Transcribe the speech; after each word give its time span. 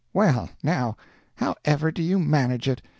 "Well, 0.13 0.49
now, 0.63 0.97
how 1.35 1.53
ever 1.63 1.91
do 1.91 2.01
you 2.01 2.17
manage 2.17 2.67
it? 2.67 2.81